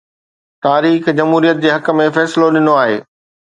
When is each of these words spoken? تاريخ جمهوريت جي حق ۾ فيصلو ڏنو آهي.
تاريخ 0.65 1.09
جمهوريت 1.19 1.63
جي 1.67 1.71
حق 1.75 1.93
۾ 2.01 2.09
فيصلو 2.19 2.51
ڏنو 2.59 2.77
آهي. 2.83 3.01